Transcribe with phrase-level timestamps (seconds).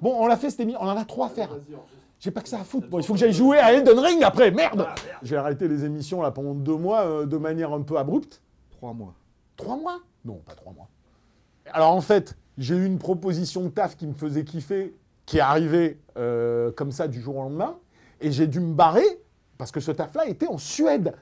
[0.00, 1.50] Bon, on l'a fait cette émission, on en a trois à faire.
[2.18, 2.88] J'ai pas que ça à foutre.
[2.88, 4.86] Bon, il faut que j'aille jouer à Elden Ring après, merde
[5.22, 8.40] J'ai arrêté les émissions là pendant deux mois euh, de manière un peu abrupte.
[8.70, 9.14] Trois mois.
[9.56, 9.98] Trois mois?
[10.24, 10.88] Non, pas trois mois.
[11.70, 14.96] Alors en fait, j'ai eu une proposition de taf qui me faisait kiffer,
[15.26, 17.76] qui est arrivée euh, comme ça du jour au lendemain,
[18.22, 19.20] et j'ai dû me barrer
[19.58, 21.14] parce que ce taf-là était en Suède.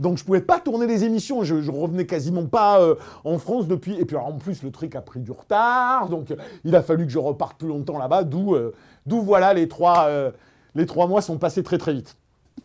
[0.00, 3.68] Donc je pouvais pas tourner les émissions, je, je revenais quasiment pas euh, en France
[3.68, 3.94] depuis.
[3.96, 6.82] Et puis alors, en plus le truc a pris du retard, donc euh, il a
[6.82, 8.24] fallu que je reparte plus longtemps là-bas.
[8.24, 8.72] D'où, euh,
[9.04, 10.30] d'où voilà les trois, euh,
[10.74, 12.16] les trois mois sont passés très très vite.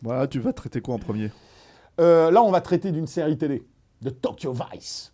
[0.02, 1.30] Voilà, tu vas traiter quoi en premier?
[1.98, 3.66] Là, on va traiter d'une série télé,
[4.02, 5.12] de Tokyo Vice,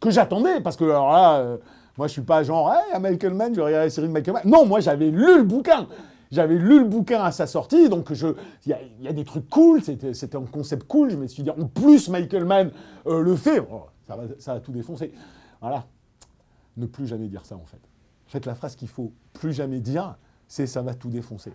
[0.00, 1.58] que j'attendais, parce que alors là,
[1.96, 4.12] moi, je suis pas genre, hey, à Michael Mann, je vais regarder la série de
[4.12, 4.42] Michael Mann.
[4.46, 5.86] Non, moi, j'avais lu le bouquin.
[6.34, 8.34] J'avais lu le bouquin à sa sortie, donc il
[8.66, 11.10] y, a- des trucs cool, c'était, c'était un concept cool.
[11.10, 12.72] Je me suis dit, en plus, Michael Mann
[13.06, 15.12] euh, le fait, oh, ça, va, ça va tout défoncer.
[15.60, 15.86] Voilà.
[16.76, 17.80] Ne plus jamais dire ça, en fait.
[18.26, 20.16] En fait, la phrase qu'il faut plus jamais dire,
[20.48, 21.52] c'est ça va tout défoncer.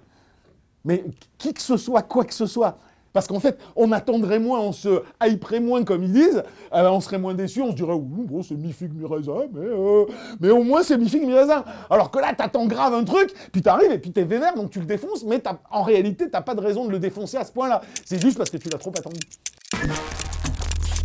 [0.86, 1.04] Mais
[1.38, 2.78] qui que ce soit, quoi que ce soit.
[3.14, 6.44] Parce qu'en fait, on attendrait moins, on se hyperait moins, comme ils disent,
[6.74, 10.06] euh, on serait moins déçus, on se dirait, bon, c'est mi-figue, mi-raisin, mais, euh,
[10.40, 11.64] mais au moins c'est mi-figue, mi-raisin.
[11.90, 14.80] Alors que là, t'attends grave un truc, puis t'arrives et puis t'es vénère, donc tu
[14.80, 17.82] le défonces, mais en réalité, t'as pas de raison de le défoncer à ce point-là.
[18.06, 19.20] C'est juste parce que tu l'as trop attendu.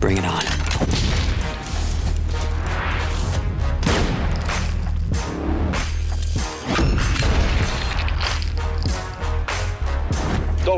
[0.00, 1.13] Bring it on.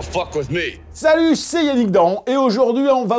[0.00, 0.78] Fuck with me.
[0.92, 3.16] Salut, c'est Yannick Dan, et aujourd'hui on va...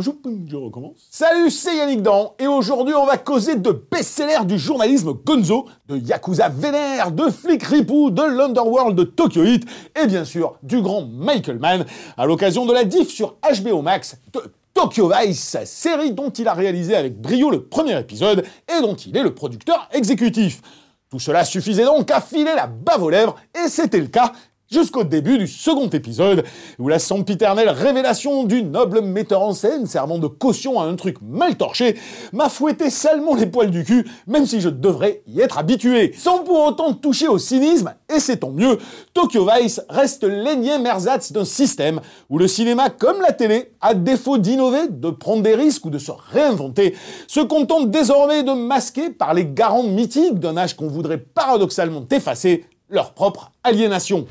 [0.00, 1.06] Je recommence.
[1.10, 5.98] Salut, c'est Yannick Dan, et aujourd'hui on va causer de best-sellers du journalisme gonzo, de
[5.98, 9.64] Yakuza vénère, de flic ripou, de l'Underworld de Tokyo Heat,
[10.00, 11.84] et bien sûr du grand Michael Mann,
[12.16, 14.40] à l'occasion de la diff sur HBO Max de
[14.74, 19.16] Tokyo Vice, série dont il a réalisé avec brio le premier épisode, et dont il
[19.16, 20.60] est le producteur exécutif.
[21.08, 24.32] Tout cela suffisait donc à filer la bave aux lèvres, et c'était le cas
[24.70, 26.44] jusqu'au début du second épisode,
[26.78, 31.16] où la sempiternelle révélation du noble metteur en scène servant de caution à un truc
[31.22, 31.96] mal torché
[32.32, 36.12] m'a fouetté salement les poils du cul, même si je devrais y être habitué.
[36.16, 38.78] Sans pour autant toucher au cynisme, et c'est tant mieux,
[39.14, 44.38] Tokyo Vice reste l'énième ersatz d'un système où le cinéma, comme la télé, à défaut
[44.38, 46.94] d'innover, de prendre des risques ou de se réinventer,
[47.26, 52.64] se contente désormais de masquer par les garants mythiques d'un âge qu'on voudrait paradoxalement effacer
[52.89, 54.27] leur propre aliénation.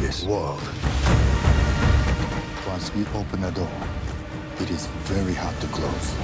[0.00, 0.62] This world.
[2.66, 3.68] Once we open a door,
[4.60, 6.14] it is very hard to close.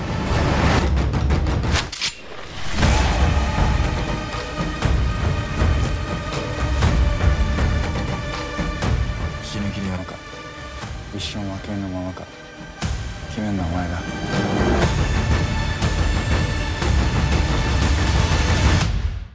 [9.54, 10.14] 死ぬ気でやるか
[11.16, 12.24] 一生負けんのままか
[13.28, 14.77] 決めんのはお前だ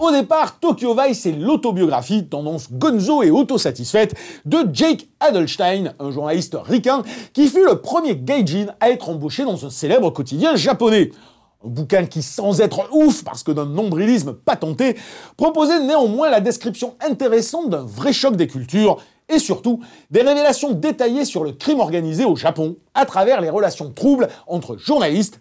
[0.04, 6.58] Au départ, Tokyo Vice est l'autobiographie, tendance gonzo et autosatisfaite, de Jake Adelstein, un journaliste
[6.62, 11.10] ricain qui fut le premier gaijin à être embauché dans un célèbre quotidien japonais.
[11.64, 14.94] Un bouquin qui, sans être ouf parce que d'un nombrilisme patenté,
[15.38, 18.98] proposait néanmoins la description intéressante d'un vrai choc des cultures
[19.30, 23.90] et surtout des révélations détaillées sur le crime organisé au Japon à travers les relations
[23.90, 25.40] troubles entre journalistes,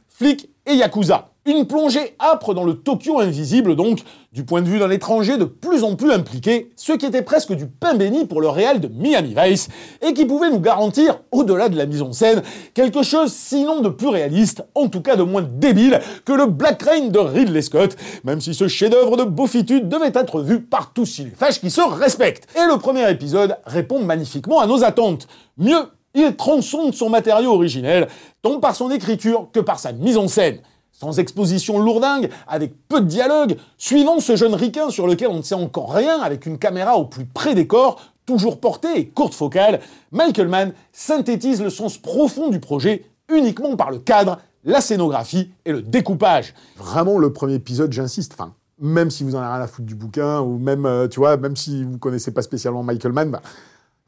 [0.65, 1.29] et yakuza.
[1.45, 3.99] Une plongée âpre dans le Tokyo invisible donc,
[4.31, 7.51] du point de vue d'un étranger de plus en plus impliqué, ce qui était presque
[7.51, 9.67] du pain béni pour le réel de Miami Vice,
[10.01, 12.43] et qui pouvait nous garantir, au-delà de la mise en scène,
[12.73, 16.81] quelque chose sinon de plus réaliste, en tout cas de moins débile, que le Black
[16.83, 21.05] Rain de Ridley Scott, même si ce chef-d'œuvre de beaufitude devait être vu par tous
[21.05, 22.47] cinéphages qui se respectent.
[22.55, 25.27] Et le premier épisode répond magnifiquement à nos attentes.
[25.57, 28.07] Mieux, il transcende son matériau originel,
[28.41, 30.59] tant par son écriture que par sa mise en scène
[30.93, 35.41] sans exposition lourdingue, avec peu de dialogue, suivant ce jeune ricain sur lequel on ne
[35.41, 39.33] sait encore rien, avec une caméra au plus près des corps, toujours portée et courte
[39.33, 39.81] focale,
[40.11, 45.71] Michael Mann synthétise le sens profond du projet uniquement par le cadre, la scénographie et
[45.71, 46.53] le découpage.
[46.77, 49.95] Vraiment, le premier épisode, j'insiste, enfin, même si vous en avez rien à foutre du
[49.95, 53.41] bouquin, ou même, euh, tu vois, même si vous connaissez pas spécialement Michael Mann, bah,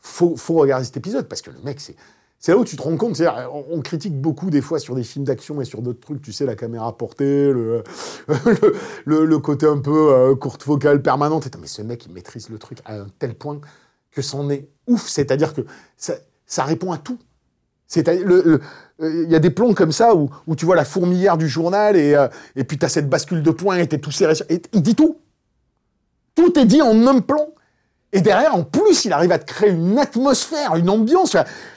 [0.06, 1.96] faut, regarder cet épisode, parce que le mec, c'est...
[2.48, 3.20] Là où tu te rends compte,
[3.72, 6.46] on, critique beaucoup des fois sur des films d'action et sur d'autres trucs, tu sais,
[6.46, 7.82] la caméra portée, le,
[9.40, 11.50] côté un peu euh, courte focale permanente.
[11.60, 13.60] Mais ce mec, il maîtrise le truc à un tel point
[14.12, 15.08] que c'en est ouf.
[15.08, 15.62] C'est-à-dire que
[15.98, 17.18] ça, répond à tout.
[17.98, 18.60] Euh,
[19.00, 22.14] il y a des plans comme ça où, tu vois la fourmilière du journal et,
[22.14, 22.28] euh,
[22.68, 24.36] puis tu as cette bascule de points et t'es tout serré.
[24.72, 25.18] il dit tout.
[26.36, 27.55] Tout est dit en un plan.
[28.16, 31.36] Et derrière, en plus, il arrive à te créer une atmosphère, une ambiance.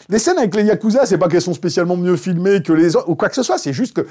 [0.09, 3.09] Les scènes avec les Yakuza, c'est pas qu'elles sont spécialement mieux filmées que les autres,
[3.09, 4.07] ou quoi que ce soit, c'est juste que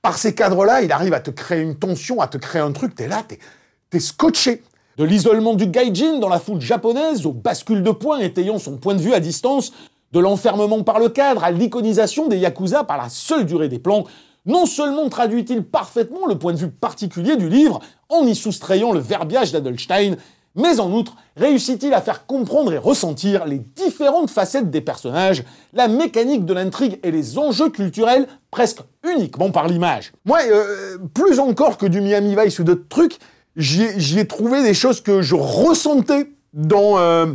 [0.00, 2.94] par ces cadres-là, il arrive à te créer une tension, à te créer un truc,
[2.94, 3.38] t'es là, t'es
[3.92, 4.62] es scotché.
[4.96, 8.94] De l'isolement du gaijin dans la foule japonaise, aux bascules de points étayant son point
[8.94, 9.72] de vue à distance,
[10.12, 14.04] de l'enfermement par le cadre à l'iconisation des Yakuza par la seule durée des plans,
[14.46, 19.00] non seulement traduit-il parfaitement le point de vue particulier du livre, en y soustrayant le
[19.00, 20.16] verbiage d'Adelstein,
[20.56, 25.86] mais en outre, réussit-il à faire comprendre et ressentir les différentes facettes des personnages, la
[25.86, 30.12] mécanique de l'intrigue et les enjeux culturels presque uniquement par l'image?
[30.24, 33.18] Moi, euh, plus encore que du Miami Vice ou d'autres trucs,
[33.56, 36.28] j'y ai, trouvé des choses que je ressentais
[36.72, 37.34] euh,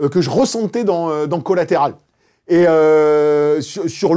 [0.00, 1.94] euh, que je ressentais dans Collatéral.
[2.48, 4.14] Et euh, sur,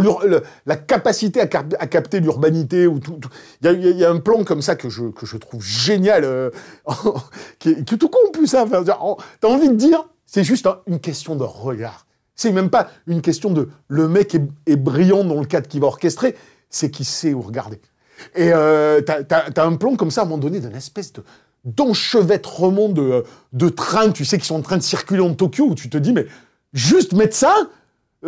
[0.65, 3.19] la capacité à, cap- à capter l'urbanité, ou tout,
[3.63, 6.49] il y, a- un plan comme ça que je, que je trouve génial, euh,
[7.59, 8.53] qui, est, tout con plus.
[8.55, 12.07] Hein, Enfin, genre, T'as envie de dire, c'est juste un- une question de regard.
[12.35, 14.35] C'est même pas une question de le mec
[14.65, 16.35] est, brillant dans le cadre qu'il va orchestrer,
[16.69, 17.79] c'est qu'il sait où regarder.
[18.35, 21.23] Et euh, t'as un plan comme ça à un moment donné d'une espèce de
[21.63, 23.23] d'enchevêtrement de,
[23.53, 25.97] de trains, tu sais, qui sont en train de circuler en Tokyo, où tu te
[25.97, 26.25] dis, mais
[26.73, 27.53] juste mettre ça,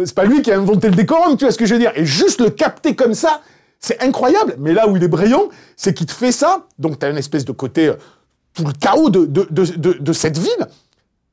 [0.06, 1.92] c'est pas lui qui a inventé le décorum, tu vois ce que je veux dire.
[1.96, 3.42] Et juste le capter comme ça,
[3.80, 4.56] c'est incroyable.
[4.60, 7.46] Mais là où il est brillant, c'est qu'il te fait ça, donc t'as une espèce
[7.46, 7.96] de côté, euh,
[8.54, 10.68] tout le chaos de, de, de, de, cette ville,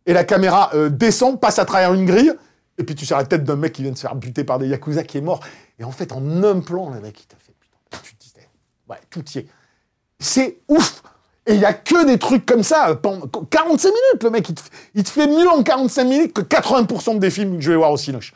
[0.07, 2.33] et la caméra euh, descend, passe à travers une grille,
[2.79, 4.59] et puis tu sais la tête d'un mec qui vient de se faire buter par
[4.59, 5.41] des Yakuza qui est mort.
[5.79, 8.33] Et en fait, en un plan, le mec, il t'a fait, putain, tu te dis,
[8.89, 9.47] ouais, tout y est.
[10.19, 11.03] C'est ouf
[11.47, 14.49] Et il y a que des trucs comme ça, euh, pendant 45 minutes, le mec,
[14.49, 14.63] il te,
[14.95, 17.93] il te fait mieux en 45 minutes que 80% des films que je vais voir
[17.93, 18.35] au Cinoche.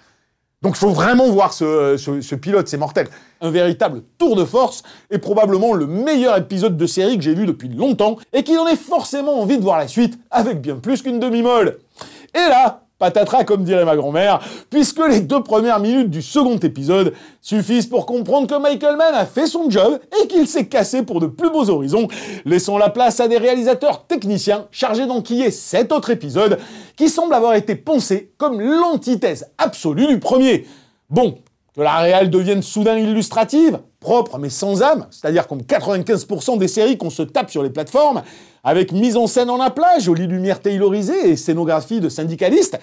[0.62, 3.08] Donc il faut vraiment voir ce, pilote, c'est mortel.
[3.40, 7.46] Un véritable tour de force et probablement le meilleur épisode de série que j'ai vu
[7.46, 11.20] depuis longtemps et qui donnait forcément envie de voir la suite avec bien plus qu'une
[11.20, 11.78] demi-molle.
[12.34, 14.40] Et là, patatras comme dirait ma grand-mère,
[14.70, 19.26] puisque les deux premières minutes du second épisode suffisent pour comprendre que Michael Mann a
[19.26, 22.08] fait son job et qu'il s'est cassé pour de plus beaux horizons,
[22.44, 26.58] laissant la place à des réalisateurs techniciens chargés d'enquiller cet autre épisode
[26.96, 30.66] qui semble avoir été pensé comme l'antithèse absolue du premier.
[31.10, 31.38] Bon,
[31.78, 36.98] que la réelle devienne soudain illustrative, propre mais sans âme, c'est-à-dire comme 95% des séries
[36.98, 38.24] qu'on se tape sur les plateformes,
[38.64, 42.80] avec mise en scène en aplat, jolie lumière taylorisée et scénographie de syndicalistes,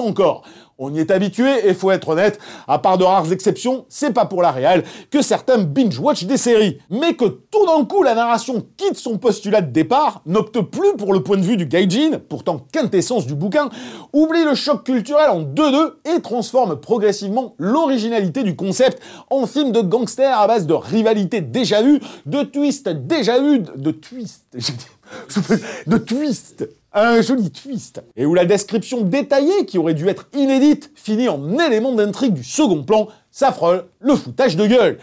[0.00, 0.42] encore.
[0.78, 4.24] On y est habitué et faut être honnête, à part de rares exceptions, c'est pas
[4.24, 6.78] pour la réal que certains binge-watch des séries.
[6.90, 11.12] Mais que tout d'un coup la narration quitte son postulat de départ, n'opte plus pour
[11.12, 13.68] le point de vue du gaijin, pourtant quintessence du bouquin,
[14.12, 19.00] oublie le choc culturel en 2-2 et transforme progressivement l'originalité du concept
[19.30, 23.90] en film de gangster à base de rivalité déjà vue, de twist déjà vu, de,
[23.90, 24.46] twist,
[25.86, 30.90] de twist, un joli twist, et où la description détaillée, qui aurait dû être inédite,
[30.94, 34.98] finit en élément d'intrigue du second plan, s'affrole le foutage de gueule.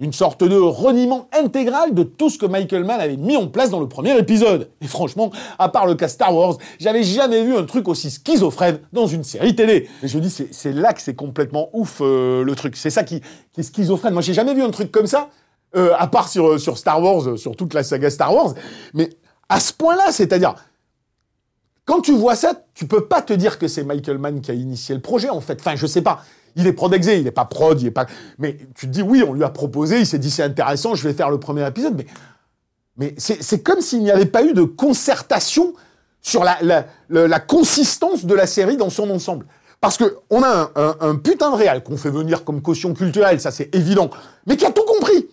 [0.00, 3.68] Une sorte de reniement intégral de tout ce que Michael Mann avait mis en place
[3.68, 4.70] dans le premier épisode.
[4.80, 8.80] Et franchement, à part le cas Star Wars, j'avais jamais vu un truc aussi schizophrène
[8.94, 9.90] dans une série télé.
[10.02, 12.76] Et je dis, c'est là que c'est complètement ouf euh, le truc.
[12.76, 13.20] C'est ça qui,
[13.58, 14.14] est schizophrène.
[14.14, 15.28] Moi, j'ai jamais vu un truc comme ça,
[15.76, 18.54] euh, à part sur, sur Star Wars, euh, sur toute la saga Star Wars.
[18.94, 19.10] Mais
[19.50, 20.54] à ce point-là, c'est-à-dire,
[21.84, 24.54] quand tu vois ça, tu peux pas te dire que c'est Michael Mann qui a
[24.54, 25.58] initié le projet, en fait.
[25.60, 26.24] Enfin, je sais pas.
[26.56, 28.06] Il est prodexé, il est pas prod, il est pas.
[28.38, 31.06] Mais tu te dis oui, on lui a proposé, il s'est dit c'est intéressant, je
[31.06, 31.94] vais faire le premier épisode.
[31.96, 32.06] Mais,
[32.96, 35.74] mais c'est comme s'il n'y avait pas eu de concertation
[36.22, 39.46] sur la, la, la- consistance de la série dans son ensemble.
[39.80, 40.70] Parce que on a
[41.00, 44.10] un, putain de réal qu'on fait venir comme caution culturelle, ça c'est évident,
[44.46, 45.28] mais qui a tout compris.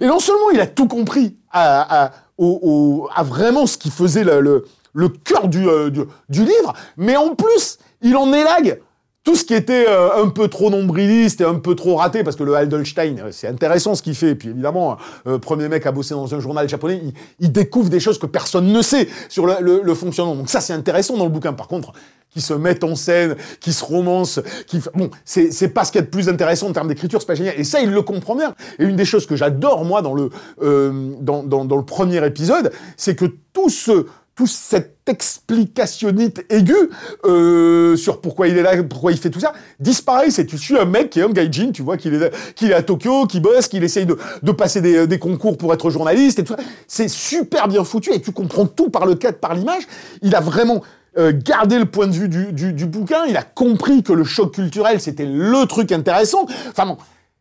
[0.00, 4.22] Et non seulement il a tout compris à, à- au- à vraiment ce qui faisait
[4.22, 4.64] le,
[4.94, 8.80] le cœur du, euh, du, du livre, mais en plus, il en élague
[9.24, 12.34] tout ce qui était euh, un peu trop nombriliste et un peu trop raté, parce
[12.34, 14.96] que le Haldelstein, euh, c'est intéressant ce qu'il fait, et puis évidemment,
[15.42, 17.02] premier mec à bosser dans un journal japonais,
[17.38, 20.34] il, découvre des choses que personne ne sait sur le, le- le fonctionnement.
[20.34, 21.52] Donc ça, c'est intéressant dans le bouquin.
[21.52, 21.92] Par contre,
[22.30, 25.98] qui se mettent en scène, qui se romancent, qui bon, c'est c'est pas ce qu'il
[26.00, 27.54] y a de plus intéressant en termes d'écriture, c'est pas génial.
[27.58, 28.54] Et ça, il le comprend bien.
[28.78, 30.30] Et une des choses que j'adore moi dans le
[30.62, 34.06] euh, dans, dans le premier épisode, c'est que tout ce
[34.38, 36.90] tout cette explicationnite aiguë
[37.24, 40.30] euh, sur pourquoi il est là, pourquoi il fait tout ça, disparaît.
[40.30, 42.74] C'est tu suis un mec qui est un gaijin, tu vois qu'il est qu'il est
[42.74, 46.38] à Tokyo, qui bosse, qu'il essaye de, de passer des, des concours pour être journaliste
[46.38, 46.62] et tout ça.
[46.86, 49.82] C'est super bien foutu et tu comprends tout par le cadre, par l'image.
[50.22, 50.82] Il a vraiment
[51.18, 53.24] euh, gardé le point de vue du, du, bouquin.
[53.26, 56.46] Il a compris que le choc culturel c'était le truc intéressant.
[56.70, 56.96] Enfin bon.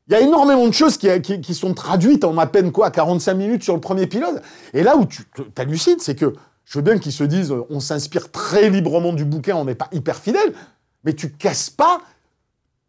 [0.10, 3.34] Il y a énormément de choses qui, qui, sont traduites en à peine quoi, 45
[3.34, 4.42] minutes sur le premier pilote.
[4.74, 5.24] Et là où tu
[5.58, 6.34] hallucines, c'est que
[6.68, 9.76] je veux bien qu'ils se disent, euh, on s'inspire très librement du bouquin, on n'est
[9.76, 10.54] pas hyper fidèle,
[11.06, 12.00] mais tu casses pas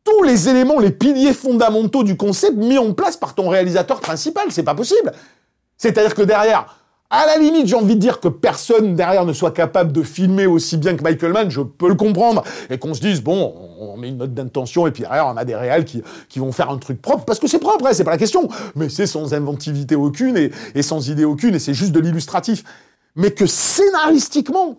[0.02, 4.46] tous les éléments, les piliers fondamentaux du concept mis en place par ton réalisateur principal.
[4.50, 5.12] C'est pas possible.
[5.76, 6.76] C'est-à-dire que derrière,
[7.10, 10.46] à la limite, j'ai envie de dire que personne derrière ne soit capable de filmer
[10.46, 12.42] aussi bien que Michael Mann, je peux le comprendre.
[12.70, 15.44] Et qu'on se dise, bon, on met une note d'intention, et puis derrière, on a
[15.44, 16.02] des réals qui,
[16.36, 18.48] vont faire un truc propre, parce que c'est propre, hein, c'est pas la question.
[18.74, 22.64] Mais c'est sans inventivité aucune et sans idée aucune, et c'est juste de l'illustratif.
[23.18, 24.78] Mais que scénaristiquement,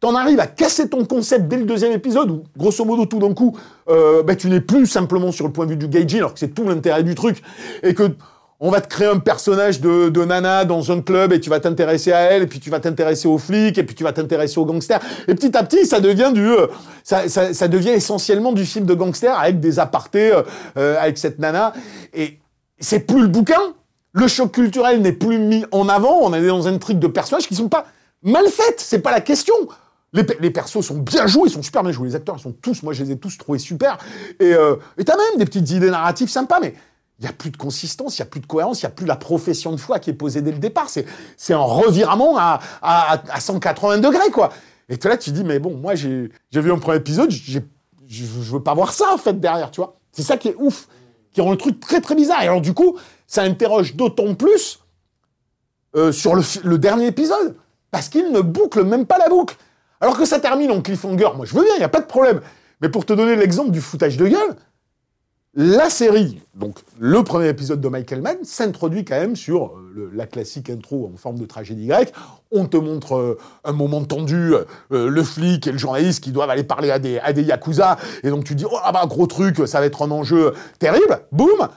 [0.00, 3.32] t'en arrives à casser ton concept dès le deuxième épisode, où grosso modo tout d'un
[3.32, 3.56] coup,
[3.88, 6.40] euh, bah, tu n'es plus simplement sur le point de vue du gaijin, alors que
[6.40, 7.42] c'est tout l'intérêt du truc,
[7.82, 8.10] et que
[8.62, 12.12] on va te créer un personnage de, nana dans un club et tu vas t'intéresser
[12.12, 14.66] à elle, et puis tu vas t'intéresser aux flics, et puis tu vas t'intéresser aux
[14.66, 15.00] gangsters.
[15.26, 16.66] Et petit à petit, ça devient du, euh,
[17.02, 20.38] ça, devient essentiellement du film de gangsters avec des apartés
[20.76, 21.72] euh, avec cette nana.
[22.12, 22.38] Et
[22.78, 23.72] c'est plus le bouquin.
[24.12, 26.18] Le choc culturel n'est plus mis en avant.
[26.22, 27.86] On est dans une intrigue de personnages qui sont pas
[28.22, 28.80] mal faites.
[28.80, 29.54] C'est pas la question.
[30.12, 32.08] Les, pe- persos sont bien joués, ils sont super bien joués.
[32.08, 33.98] Les acteurs, ils sont tous, moi je les ai tous trouvés super.
[34.40, 34.74] Et euh,
[35.06, 36.74] t'as même des petites idées narratives sympas, mais
[37.20, 38.90] il y a plus de consistance, il y a plus de cohérence, il y a
[38.90, 40.88] plus la profession de foi qui est posée dès le départ.
[40.88, 44.48] C'est un revirement à, à, à 180 degrés, quoi.
[44.88, 47.60] Et toi là, tu dis, mais bon, moi j'ai vu un premier épisode, je
[48.08, 49.94] je veux pas voir ça en fait derrière, tu vois.
[50.10, 50.88] C'est ça qui est ouf,
[51.32, 52.42] qui rend le truc très très bizarre.
[52.42, 52.96] Et alors du coup,
[53.26, 54.80] ça interroge d'autant plus
[55.96, 57.56] euh, sur le, dernier épisode,
[57.90, 59.56] parce qu'il ne boucle même pas la boucle.
[60.00, 62.06] Alors que ça termine en cliffhanger, moi je veux bien, il n'y a pas de
[62.06, 62.40] problème.
[62.80, 64.56] Mais pour te donner l'exemple du foutage de gueule,
[65.54, 70.26] la série, donc le premier épisode de Michael Mann, s'introduit quand même sur euh, la
[70.26, 72.12] classique intro en forme de tragédie grecque.
[72.52, 74.64] On te montre euh, un moment tendu, euh,
[75.10, 78.44] le flic et le journaliste qui doivent aller parler à des, à yakuza, et donc
[78.44, 81.68] tu dis, oh ah bah gros truc, ça va être un enjeu terrible, boum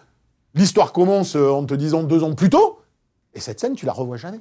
[0.53, 2.79] L'histoire commence en te disant deux ans plus tôt,
[3.33, 4.39] et cette scène, tu la revois jamais.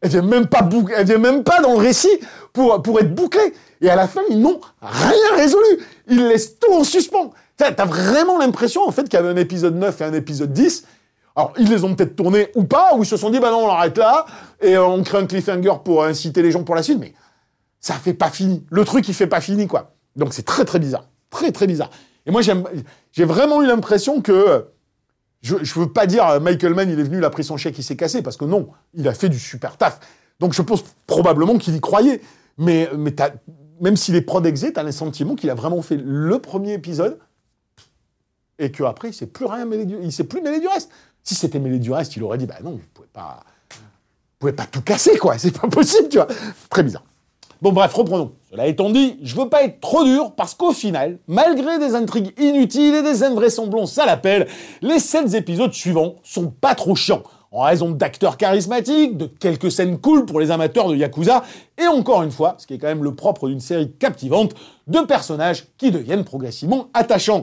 [0.00, 2.08] Elle vient même pas bouc- elle vient même pas dans le récit
[2.54, 3.52] pour, pour être bouclée.
[3.82, 5.78] Et à la fin, ils n'ont rien résolu.
[6.08, 7.32] Ils laissent tout en suspens.
[7.60, 10.84] T'as vraiment l'impression, en fait, qu'il y avait un épisode 9 et un épisode 10.
[11.36, 13.64] Alors, ils les ont peut-être tournés ou pas, ou ils se sont dit, bah non,
[13.64, 14.26] on l'arrête là,
[14.60, 17.14] et euh, on crée un cliffhanger pour inciter les gens pour la suite, mais
[17.80, 18.64] ça fait pas fini.
[18.70, 19.92] Le truc, il fait pas fini, quoi.
[20.16, 21.06] Donc, c'est très, très bizarre.
[21.30, 21.90] Très, très bizarre.
[22.26, 24.66] Et moi, j'ai vraiment eu l'impression que,
[25.42, 27.56] je, je veux pas dire euh, Michael Mann, il est venu, il a pris son
[27.56, 30.00] chèque, il s'est cassé, parce que non, il a fait du super taf.
[30.40, 32.20] Donc je pense probablement qu'il y croyait.
[32.58, 33.14] Mais, mais
[33.80, 37.18] même s'il est prod exé, t'as le sentiment qu'il a vraiment fait le premier épisode
[38.60, 40.90] et qu'après, il s'est plus rien mêlé du, il s'est plus mêlé du reste.
[41.24, 43.40] Si c'était mêlé du reste, il aurait dit, bah non, vous pouvez pas,
[44.38, 45.36] pouvez pas tout casser, quoi.
[45.38, 46.28] C'est pas possible, tu vois.
[46.68, 47.04] Très bizarre.
[47.62, 48.32] Bon, bref, reprenons.
[48.50, 52.32] Cela étant dit, je veux pas être trop dur parce qu'au final, malgré des intrigues
[52.38, 54.48] inutiles et des invraisemblances à l'appel,
[54.82, 57.22] les sept épisodes suivants sont pas trop chiants.
[57.52, 61.42] En raison d'acteurs charismatiques, de quelques scènes cool pour les amateurs de Yakuza,
[61.82, 64.54] et encore une fois, ce qui est quand même le propre d'une série captivante,
[64.86, 67.42] de personnages qui deviennent progressivement attachants.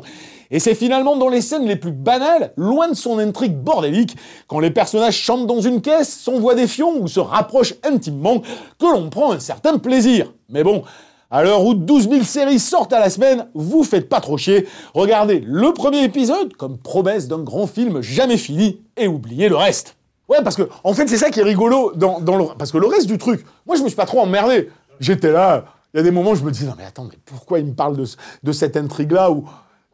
[0.50, 4.16] Et c'est finalement dans les scènes les plus banales, loin de son intrigue bordélique,
[4.48, 8.42] quand les personnages chantent dans une caisse, s'envoient des fions ou se rapprochent intimement,
[8.80, 10.32] que l'on prend un certain plaisir.
[10.48, 10.84] Mais bon,
[11.30, 14.68] à l'heure où 12 000 séries sortent à la semaine, vous faites pas trop chier.
[14.94, 19.96] Regardez le premier épisode comme promesse d'un grand film jamais fini et oubliez le reste.
[20.30, 22.88] Ouais, parce que en fait c'est ça qui est rigolo dans, le parce que le
[22.88, 24.70] reste du truc, moi je me suis pas trop emmerdé.
[25.00, 27.18] J'étais là, il y a des moments où je me disais non mais attends mais
[27.26, 29.46] pourquoi il me parle de, ce- de cette intrigue là où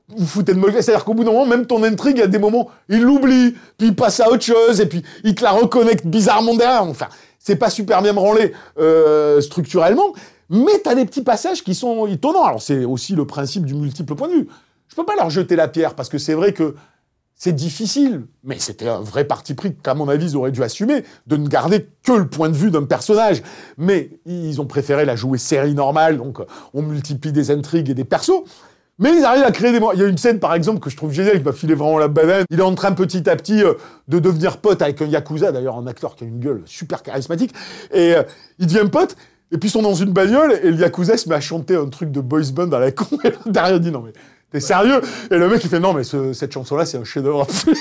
[0.09, 2.27] vous foutez de le C'est-à-dire qu'au bout d'un moment, même ton intrigue, il y a
[2.27, 5.51] des moments, il l'oublie, puis il passe à autre chose, et puis il te la
[5.51, 6.83] reconnecte bizarrement derrière.
[6.83, 7.07] Enfin,
[7.39, 10.13] c'est pas super bien branlé euh, structurellement,
[10.49, 12.43] mais t'as des petits passages qui sont étonnants.
[12.43, 14.47] Alors c'est aussi le principe du multiple point de vue.
[14.87, 16.75] Je peux pas leur jeter la pierre, parce que c'est vrai que
[17.35, 21.03] c'est difficile, mais c'était un vrai parti pris qu'à mon avis ils auraient dû assumer,
[21.27, 23.41] de ne garder que le point de vue d'un personnage.
[23.77, 26.39] Mais ils ont préféré la jouer série normale, donc
[26.73, 28.43] on multiplie des intrigues et des persos.
[28.99, 29.79] Mais ils arrivent à créer des.
[29.95, 31.97] Il y a une scène, par exemple, que je trouve géniale, qui m'a filé vraiment
[31.97, 32.45] la banane.
[32.51, 33.73] Il est en train petit à petit euh,
[34.07, 37.53] de devenir pote avec un Yakuza, d'ailleurs un acteur qui a une gueule super charismatique.
[37.91, 38.23] Et euh,
[38.59, 39.15] il devient pote,
[39.53, 41.85] et puis ils sont dans une bagnole, et le Yakuza se met à chanter un
[41.87, 44.11] truc de boys band à la con, et derrière il dit non mais...
[44.51, 45.01] T'es sérieux?
[45.31, 47.75] Et le mec il fait non mais ce- cette chanson-là c'est un chef-d'œuvre absolu.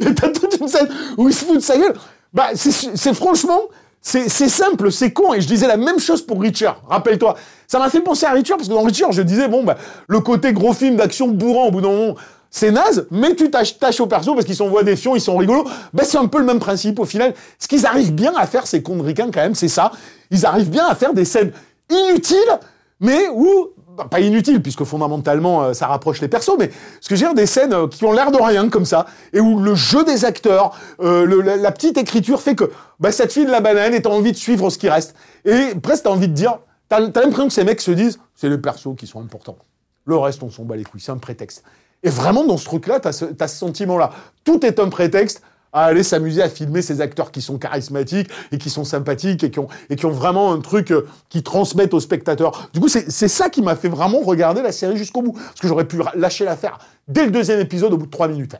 [0.00, 0.88] Et t'as toute une scène
[1.18, 1.92] où il se fout de sa gueule.
[2.32, 3.60] Bah c'est franchement
[4.00, 5.34] c'est c'est simple, c'est con.
[5.34, 6.80] Et je disais la même chose pour Richard.
[6.88, 7.36] Rappelle-toi,
[7.66, 10.20] ça m'a fait penser à Richard parce que dans Richard je disais bon bah le
[10.20, 12.14] côté gros film d'action bourrant au bout d'un moment.
[12.50, 15.64] C'est naze, mais tu tâches au perso parce qu'ils s'envoient des fions, ils sont rigolos.
[15.92, 17.34] Ben, c'est un peu le même principe au final.
[17.58, 19.92] Ce qu'ils arrivent bien à faire, ces cons de ricains, quand même, c'est ça.
[20.30, 21.52] Ils arrivent bien à faire des scènes
[21.90, 22.58] inutiles,
[23.00, 27.16] mais où bah, pas inutile puisque fondamentalement euh, ça rapproche les persos, mais ce que
[27.16, 29.58] je veux dire des scènes euh, qui ont l'air de rien comme ça et où
[29.58, 33.60] le jeu des acteurs, euh, la, petite écriture fait que bah, ça te file la
[33.60, 36.60] banane et t'as envie de suivre ce qui reste et presque t'as envie de dire,
[36.88, 39.58] t'as l'impression que ces mecs se disent c'est les persos qui sont importants,
[40.04, 41.64] le reste on s'en bat les couilles, c'est un prétexte.
[42.02, 44.10] Et vraiment dans ce truc-là ce, t'as ce sentiment-là,
[44.44, 48.58] tout est un prétexte à aller s'amuser à filmer ces acteurs qui sont charismatiques et
[48.58, 52.70] qui sont sympathiques et qui ont, vraiment un truc euh, qui transmettent aux spectateurs.
[52.72, 55.32] Du coup, c'est ça qui m'a fait vraiment regarder la série jusqu'au bout.
[55.32, 58.56] Parce que j'aurais pu lâcher l'affaire dès le deuxième épisode au bout de trois minutes.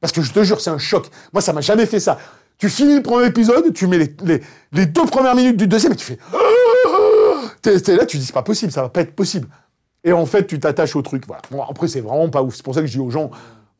[0.00, 1.06] Parce que je te jure, c'est un choc.
[1.32, 2.18] Moi, ça m'a jamais fait ça.
[2.58, 5.96] Tu finis le premier épisode, tu mets les, les, deux premières minutes du deuxième et
[5.96, 6.18] tu fais...
[7.62, 9.48] T'es là, tu dis, c'est pas possible, ça va pas être possible.
[10.04, 11.24] Et en fait, tu t'attaches au truc.
[11.26, 11.66] Voilà.
[11.68, 12.54] Après, c'est vraiment pas ouf.
[12.54, 13.30] C'est pour ça que je dis aux gens,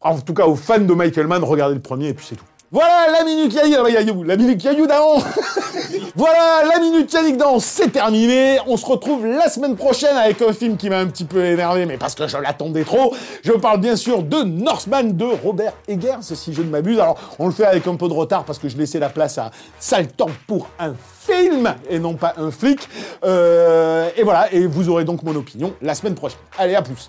[0.00, 2.45] en tout cas aux fans de Michael Mann, regardez le premier et puis c'est tout.
[2.75, 5.23] Voilà, la minute Yannick, ah bah, Yaïou, la minute Yaïou d'Aaron.
[6.16, 8.59] voilà, la minute Yannick d'Aaron, c'est terminé.
[8.66, 11.87] On se retrouve la semaine prochaine avec un film qui m'a un petit peu énervé,
[11.87, 13.14] mais parce que je l'attendais trop.
[13.45, 16.99] Je parle bien sûr de Northman de Robert Eggers, si je ne m'abuse.
[16.99, 19.38] Alors, on le fait avec un peu de retard parce que je laissais la place
[19.38, 20.95] à Saltan pour un
[21.28, 22.88] film et non pas un flic.
[23.25, 26.40] Euh, et voilà, et vous aurez donc mon opinion la semaine prochaine.
[26.59, 27.09] Allez, à plus.